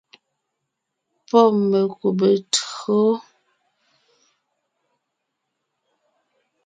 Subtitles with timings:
[1.29, 3.09] Pɔ́ mekùbe tÿǒ.